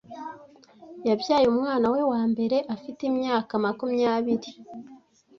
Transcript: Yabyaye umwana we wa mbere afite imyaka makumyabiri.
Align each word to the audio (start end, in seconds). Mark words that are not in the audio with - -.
Yabyaye 1.07 1.45
umwana 1.53 1.85
we 1.93 2.01
wa 2.11 2.21
mbere 2.31 2.57
afite 2.75 3.01
imyaka 3.11 3.53
makumyabiri. 3.65 4.49